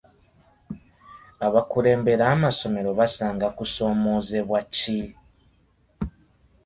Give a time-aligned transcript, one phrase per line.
[1.47, 4.99] Abakulembera amasomero basanga kusoomozebwa ki?